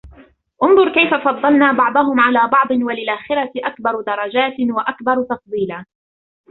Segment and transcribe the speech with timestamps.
[0.63, 5.85] انظر كيف فضلنا بعضهم على بعض وللآخرة أكبر درجات وأكبر تفضيلا